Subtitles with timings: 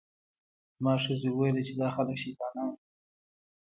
[0.75, 2.83] زما ښځې وویل چې دا خلک شیطانان دي.